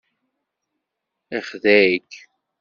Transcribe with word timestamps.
Ixdeɛ-ik. 1.37 2.11